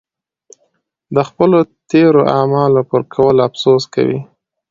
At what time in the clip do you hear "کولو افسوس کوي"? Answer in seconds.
3.13-4.19